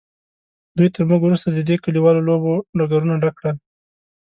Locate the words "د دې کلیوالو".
1.51-2.25